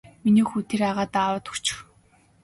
[0.23, 1.79] Миний хүү тэр агаадаа аваачаад өгчих.